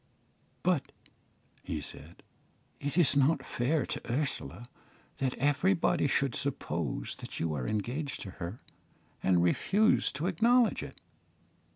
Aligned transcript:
"But," 0.63 0.91
he 1.61 1.79
said, 1.79 2.23
"it 2.79 2.97
is 2.97 3.15
not 3.15 3.45
fair 3.45 3.85
to 3.85 4.11
Ursula 4.11 4.67
that 5.17 5.35
everybody 5.35 6.07
should 6.07 6.33
suppose 6.33 7.13
that 7.19 7.39
you 7.39 7.53
are 7.53 7.67
engaged 7.67 8.21
to 8.21 8.31
her, 8.41 8.61
and 9.21 9.43
refuse 9.43 10.11
to 10.13 10.25
acknowledge 10.25 10.81
it." 10.81 10.99